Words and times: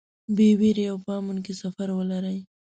بې 0.35 0.49
وېرې 0.59 0.85
او 0.91 0.97
په 1.05 1.11
امن 1.19 1.37
کې 1.45 1.53
سفر 1.61 1.87
ولرئ. 1.93 2.39